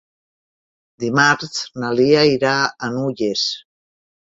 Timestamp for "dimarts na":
1.03-1.93